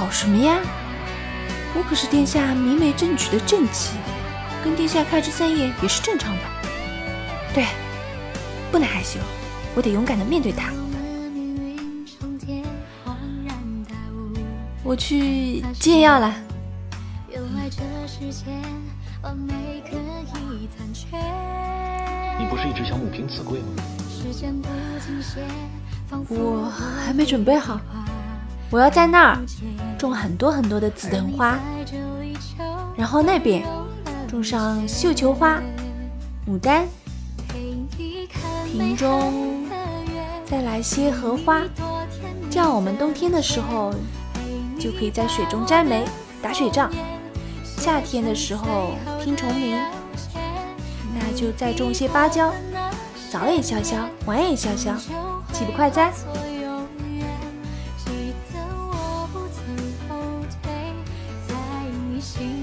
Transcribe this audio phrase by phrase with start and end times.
[0.00, 0.58] 搞什么呀？
[1.76, 3.98] 我可是殿下明媒正娶的正妻，
[4.64, 6.42] 跟殿下开枝散叶也是正常的。
[7.52, 7.66] 对，
[8.72, 9.20] 不能害羞，
[9.74, 10.72] 我得勇敢的面对他。
[14.82, 16.34] 我去煎药了。
[22.38, 23.66] 你不是一直想母凭子贵吗？
[26.30, 26.72] 我
[27.04, 27.78] 还没准备好。
[28.70, 29.38] 我要在那儿
[29.98, 31.58] 种很多很多的紫藤花，
[32.96, 33.64] 然后那边
[34.28, 35.60] 种上绣球花、
[36.46, 36.86] 牡丹，
[38.72, 39.66] 瓶中
[40.44, 41.62] 再来些荷花，
[42.48, 43.92] 这样我们冬天的时候
[44.78, 46.04] 就可以在水中摘梅、
[46.40, 46.88] 打水仗；
[47.64, 49.76] 夏天的时候听虫鸣，
[51.12, 52.52] 那就再种些芭蕉，
[53.32, 54.94] 早也消消，晚也消消，
[55.52, 56.12] 岂不快哉？
[62.20, 62.59] 心。